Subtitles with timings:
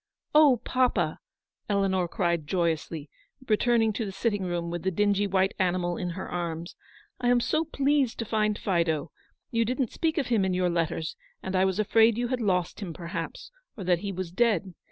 [0.33, 1.19] "Oh, papa!"
[1.69, 3.07] Eleanor cried joyously,
[3.47, 6.75] returning to the sitting room with the dingy white animal in her arms,"
[7.21, 9.11] I am so pleased to find Fido.
[9.51, 12.79] You didn't speak of him in your letters, and I was afraid you had lost
[12.79, 14.73] him, perhaps, or that he was dead.